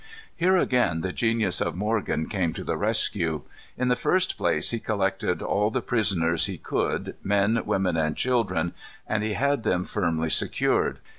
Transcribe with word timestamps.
Here 0.35 0.57
again 0.57 1.01
the 1.01 1.13
genius 1.13 1.61
of 1.61 1.75
Morgan 1.75 2.27
came 2.27 2.53
to 2.53 2.63
the 2.63 2.75
rescue. 2.75 3.43
In 3.77 3.87
the 3.89 3.95
first 3.95 4.35
place 4.35 4.71
he 4.71 4.79
collected 4.79 5.43
all 5.43 5.69
the 5.69 5.79
prisoners 5.83 6.47
he 6.47 6.57
could, 6.57 7.15
men, 7.23 7.61
women, 7.67 7.95
and 7.97 8.17
children, 8.17 8.73
and 9.05 9.21
had 9.23 9.61
them 9.61 9.85
firmly 9.85 10.31
secured. 10.31 10.97